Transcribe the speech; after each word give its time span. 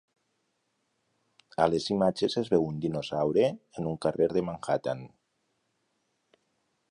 A 1.65 1.67
les 1.73 1.89
imatges 1.95 2.37
es 2.41 2.49
veu 2.55 2.65
un 2.69 2.79
dinosaure 2.87 3.45
en 3.81 3.91
un 3.91 4.01
carrer 4.07 4.29
de 4.37 4.45
Manhattan. 4.49 5.07